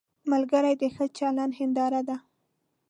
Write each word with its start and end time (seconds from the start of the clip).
ملګری 0.31 0.73
د 0.81 0.83
ښه 0.93 1.05
چلند 1.17 1.53
هنداره 1.59 2.01
ده 2.07 2.17